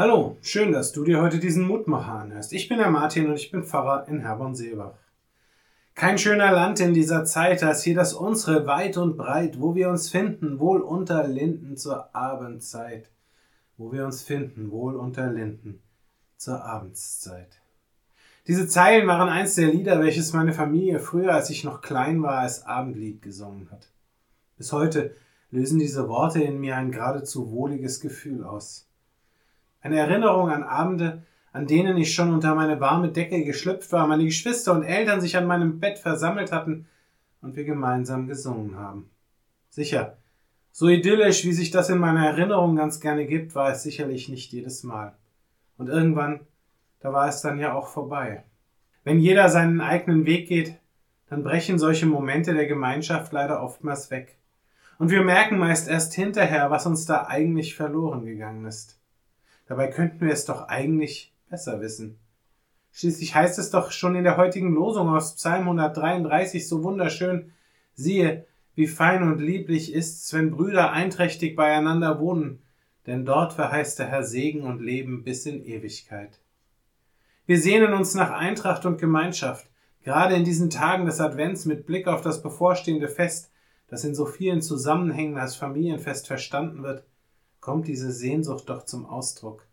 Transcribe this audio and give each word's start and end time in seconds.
Hallo, 0.00 0.38
schön, 0.40 0.72
dass 0.72 0.92
du 0.92 1.04
dir 1.04 1.20
heute 1.20 1.38
diesen 1.38 1.68
Mutmacher 1.68 2.12
anhörst. 2.12 2.54
Ich 2.54 2.70
bin 2.70 2.78
der 2.78 2.88
Martin 2.88 3.26
und 3.26 3.34
ich 3.34 3.50
bin 3.50 3.64
Pfarrer 3.64 4.08
in 4.08 4.20
Herborn-Seebach. 4.20 4.94
Kein 5.94 6.16
schöner 6.16 6.52
Land 6.52 6.80
in 6.80 6.94
dieser 6.94 7.26
Zeit 7.26 7.62
als 7.62 7.82
hier 7.82 7.94
das 7.94 8.14
unsere 8.14 8.66
weit 8.66 8.96
und 8.96 9.18
breit, 9.18 9.60
wo 9.60 9.74
wir 9.74 9.90
uns 9.90 10.08
finden, 10.08 10.58
wohl 10.58 10.80
unter 10.80 11.28
Linden 11.28 11.76
zur 11.76 12.16
Abendzeit. 12.16 13.10
Wo 13.76 13.92
wir 13.92 14.06
uns 14.06 14.22
finden, 14.22 14.70
wohl 14.70 14.96
unter 14.96 15.30
Linden 15.30 15.82
zur 16.38 16.64
Abendszeit. 16.64 17.60
Diese 18.46 18.66
Zeilen 18.66 19.06
waren 19.06 19.28
eins 19.28 19.54
der 19.54 19.66
Lieder, 19.66 20.00
welches 20.00 20.32
meine 20.32 20.54
Familie 20.54 20.98
früher, 20.98 21.34
als 21.34 21.50
ich 21.50 21.62
noch 21.62 21.82
klein 21.82 22.22
war, 22.22 22.38
als 22.38 22.64
Abendlied 22.64 23.20
gesungen 23.20 23.70
hat. 23.70 23.92
Bis 24.56 24.72
heute 24.72 25.14
lösen 25.50 25.78
diese 25.78 26.08
Worte 26.08 26.42
in 26.42 26.58
mir 26.58 26.76
ein 26.76 26.90
geradezu 26.90 27.50
wohliges 27.50 28.00
Gefühl 28.00 28.44
aus. 28.44 28.89
Eine 29.80 29.98
Erinnerung 29.98 30.50
an 30.50 30.62
Abende, 30.62 31.22
an 31.52 31.66
denen 31.66 31.96
ich 31.96 32.14
schon 32.14 32.32
unter 32.32 32.54
meine 32.54 32.80
warme 32.80 33.08
Decke 33.08 33.44
geschlüpft 33.44 33.90
war, 33.92 34.06
meine 34.06 34.24
Geschwister 34.24 34.72
und 34.72 34.82
Eltern 34.82 35.20
sich 35.20 35.36
an 35.36 35.46
meinem 35.46 35.80
Bett 35.80 35.98
versammelt 35.98 36.52
hatten 36.52 36.86
und 37.42 37.56
wir 37.56 37.64
gemeinsam 37.64 38.28
gesungen 38.28 38.76
haben. 38.76 39.10
Sicher, 39.70 40.18
so 40.72 40.88
idyllisch, 40.88 41.44
wie 41.44 41.52
sich 41.52 41.70
das 41.70 41.88
in 41.88 41.98
meiner 41.98 42.26
Erinnerung 42.26 42.76
ganz 42.76 43.00
gerne 43.00 43.26
gibt, 43.26 43.54
war 43.54 43.70
es 43.70 43.82
sicherlich 43.82 44.28
nicht 44.28 44.52
jedes 44.52 44.84
Mal. 44.84 45.16
Und 45.76 45.88
irgendwann, 45.88 46.40
da 47.00 47.12
war 47.12 47.28
es 47.28 47.40
dann 47.40 47.58
ja 47.58 47.72
auch 47.72 47.88
vorbei. 47.88 48.44
Wenn 49.02 49.18
jeder 49.18 49.48
seinen 49.48 49.80
eigenen 49.80 50.26
Weg 50.26 50.46
geht, 50.48 50.76
dann 51.28 51.42
brechen 51.42 51.78
solche 51.78 52.06
Momente 52.06 52.54
der 52.54 52.66
Gemeinschaft 52.66 53.32
leider 53.32 53.62
oftmals 53.62 54.10
weg. 54.10 54.36
Und 54.98 55.10
wir 55.10 55.22
merken 55.22 55.58
meist 55.58 55.88
erst 55.88 56.12
hinterher, 56.12 56.70
was 56.70 56.86
uns 56.86 57.06
da 57.06 57.26
eigentlich 57.26 57.74
verloren 57.74 58.26
gegangen 58.26 58.66
ist. 58.66 58.99
Dabei 59.70 59.86
könnten 59.86 60.26
wir 60.26 60.32
es 60.32 60.46
doch 60.46 60.66
eigentlich 60.66 61.32
besser 61.48 61.80
wissen. 61.80 62.18
Schließlich 62.90 63.36
heißt 63.36 63.56
es 63.56 63.70
doch 63.70 63.92
schon 63.92 64.16
in 64.16 64.24
der 64.24 64.36
heutigen 64.36 64.74
Losung 64.74 65.08
aus 65.10 65.36
Psalm 65.36 65.60
133 65.60 66.66
so 66.66 66.82
wunderschön, 66.82 67.52
siehe, 67.94 68.46
wie 68.74 68.88
fein 68.88 69.22
und 69.22 69.38
lieblich 69.38 69.94
ist's, 69.94 70.32
wenn 70.32 70.50
Brüder 70.50 70.90
einträchtig 70.90 71.54
beieinander 71.54 72.18
wohnen, 72.18 72.58
denn 73.06 73.24
dort 73.24 73.52
verheißt 73.52 74.00
der 74.00 74.08
Herr 74.08 74.24
Segen 74.24 74.62
und 74.62 74.82
Leben 74.82 75.22
bis 75.22 75.46
in 75.46 75.64
Ewigkeit. 75.64 76.40
Wir 77.46 77.60
sehnen 77.60 77.92
uns 77.92 78.16
nach 78.16 78.32
Eintracht 78.32 78.84
und 78.86 78.98
Gemeinschaft, 78.98 79.70
gerade 80.02 80.34
in 80.34 80.42
diesen 80.42 80.70
Tagen 80.70 81.06
des 81.06 81.20
Advents 81.20 81.64
mit 81.64 81.86
Blick 81.86 82.08
auf 82.08 82.22
das 82.22 82.42
bevorstehende 82.42 83.06
Fest, 83.06 83.52
das 83.86 84.02
in 84.02 84.16
so 84.16 84.26
vielen 84.26 84.62
Zusammenhängen 84.62 85.38
als 85.38 85.54
Familienfest 85.54 86.26
verstanden 86.26 86.82
wird, 86.82 87.04
kommt 87.60 87.88
diese 87.88 88.12
Sehnsucht 88.12 88.68
doch 88.68 88.84
zum 88.84 89.06
Ausdruck. 89.06 89.66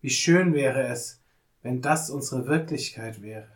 Wie 0.00 0.10
schön 0.10 0.54
wäre 0.54 0.86
es, 0.86 1.20
wenn 1.62 1.82
das 1.82 2.10
unsere 2.10 2.46
Wirklichkeit 2.46 3.22
wäre. 3.22 3.48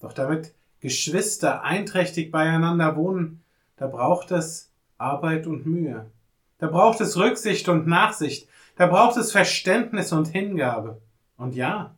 Doch 0.00 0.12
damit 0.12 0.54
Geschwister 0.80 1.62
einträchtig 1.62 2.30
beieinander 2.30 2.96
wohnen, 2.96 3.42
da 3.76 3.86
braucht 3.86 4.30
es 4.30 4.70
Arbeit 4.98 5.46
und 5.46 5.66
Mühe. 5.66 6.10
Da 6.58 6.68
braucht 6.68 7.00
es 7.00 7.16
Rücksicht 7.16 7.68
und 7.68 7.86
Nachsicht. 7.86 8.48
Da 8.76 8.86
braucht 8.86 9.16
es 9.16 9.32
Verständnis 9.32 10.12
und 10.12 10.28
Hingabe. 10.28 11.00
Und 11.36 11.54
ja, 11.54 11.94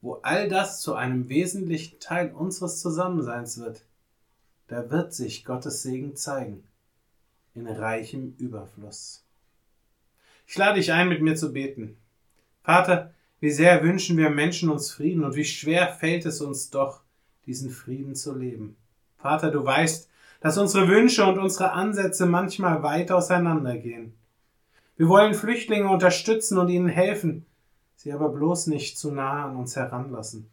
wo 0.00 0.14
all 0.22 0.48
das 0.48 0.80
zu 0.80 0.94
einem 0.94 1.28
wesentlichen 1.28 2.00
Teil 2.00 2.32
unseres 2.32 2.80
Zusammenseins 2.80 3.58
wird, 3.58 3.84
da 4.68 4.90
wird 4.90 5.14
sich 5.14 5.44
Gottes 5.44 5.82
Segen 5.82 6.16
zeigen. 6.16 6.64
In 7.54 7.66
reichem 7.66 8.34
Überfluss. 8.38 9.24
Ich 10.52 10.58
lade 10.58 10.74
dich 10.74 10.92
ein, 10.92 11.08
mit 11.08 11.22
mir 11.22 11.34
zu 11.34 11.54
beten. 11.54 11.96
Vater, 12.62 13.14
wie 13.40 13.48
sehr 13.48 13.82
wünschen 13.82 14.18
wir 14.18 14.28
Menschen 14.28 14.68
uns 14.68 14.92
Frieden 14.92 15.24
und 15.24 15.34
wie 15.34 15.46
schwer 15.46 15.88
fällt 15.88 16.26
es 16.26 16.42
uns 16.42 16.68
doch, 16.68 17.00
diesen 17.46 17.70
Frieden 17.70 18.14
zu 18.14 18.36
leben. 18.36 18.76
Vater, 19.16 19.50
du 19.50 19.64
weißt, 19.64 20.10
dass 20.42 20.58
unsere 20.58 20.88
Wünsche 20.88 21.24
und 21.24 21.38
unsere 21.38 21.72
Ansätze 21.72 22.26
manchmal 22.26 22.82
weit 22.82 23.10
auseinandergehen. 23.10 24.12
Wir 24.98 25.08
wollen 25.08 25.32
Flüchtlinge 25.32 25.88
unterstützen 25.88 26.58
und 26.58 26.68
ihnen 26.68 26.88
helfen, 26.88 27.46
sie 27.96 28.12
aber 28.12 28.28
bloß 28.28 28.66
nicht 28.66 28.98
zu 28.98 29.10
nah 29.10 29.46
an 29.46 29.56
uns 29.56 29.74
heranlassen. 29.74 30.50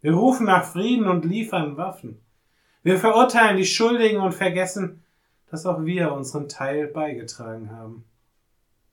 Wir 0.00 0.14
rufen 0.14 0.46
nach 0.46 0.64
Frieden 0.64 1.06
und 1.06 1.24
liefern 1.24 1.76
Waffen. 1.76 2.20
Wir 2.82 2.98
verurteilen 2.98 3.56
die 3.56 3.66
Schuldigen 3.66 4.18
und 4.18 4.34
vergessen, 4.34 5.04
dass 5.48 5.64
auch 5.64 5.84
wir 5.84 6.10
unseren 6.10 6.48
Teil 6.48 6.88
beigetragen 6.88 7.70
haben. 7.70 8.04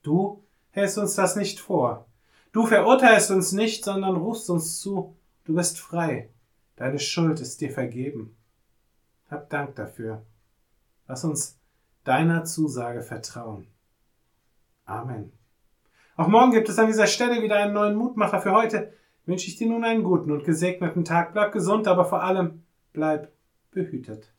Du 0.05 0.43
hältst 0.69 0.99
uns 0.99 1.15
das 1.15 1.35
nicht 1.35 1.59
vor. 1.59 2.05
Du 2.51 2.67
verurteilst 2.67 3.31
uns 3.31 3.53
nicht, 3.53 3.83
sondern 3.83 4.15
rufst 4.15 4.51
uns 4.51 4.79
zu, 4.79 5.17
du 5.45 5.55
bist 5.55 5.79
frei. 5.79 6.29
Deine 6.75 6.99
Schuld 6.99 7.39
ist 7.39 7.59
dir 7.59 7.71
vergeben. 7.71 8.37
Hab 9.31 9.49
Dank 9.49 9.73
dafür. 9.75 10.23
Lass 11.07 11.23
uns 11.23 11.59
deiner 12.03 12.43
Zusage 12.43 13.01
vertrauen. 13.01 13.65
Amen. 14.85 15.31
Auch 16.17 16.27
morgen 16.27 16.51
gibt 16.51 16.69
es 16.69 16.77
an 16.77 16.85
dieser 16.85 17.07
Stelle 17.07 17.41
wieder 17.41 17.55
einen 17.55 17.73
neuen 17.73 17.95
Mutmacher. 17.95 18.39
Für 18.39 18.51
heute 18.51 18.93
wünsche 19.25 19.47
ich 19.47 19.57
dir 19.57 19.67
nun 19.67 19.83
einen 19.83 20.03
guten 20.03 20.31
und 20.31 20.43
gesegneten 20.43 21.03
Tag. 21.03 21.33
Bleib 21.33 21.51
gesund, 21.51 21.87
aber 21.87 22.05
vor 22.05 22.21
allem 22.21 22.63
bleib 22.93 23.31
behütet. 23.71 24.34